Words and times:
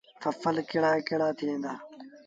ڦسل 0.21 0.55
ڪهڙآ 0.69 0.91
ڪهڙآ 1.07 1.27
ٿئيٚݩ 1.37 1.61
دآ۔ 1.63 1.73